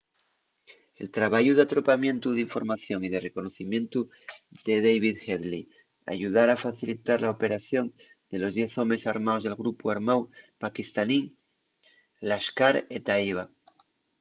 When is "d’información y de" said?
2.33-3.23